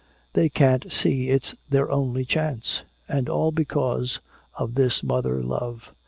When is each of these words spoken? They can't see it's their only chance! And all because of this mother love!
They 0.33 0.49
can't 0.49 0.91
see 0.91 1.29
it's 1.29 1.53
their 1.69 1.91
only 1.91 2.25
chance! 2.25 2.81
And 3.07 3.29
all 3.29 3.51
because 3.51 4.19
of 4.55 4.73
this 4.73 5.03
mother 5.03 5.43
love! 5.43 5.91